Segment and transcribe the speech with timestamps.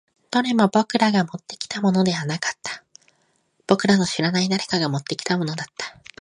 [0.31, 2.83] どれも僕らがもってきたものではなかった。
[3.67, 5.95] 僕らの知らない誰かが持ってきたものだった。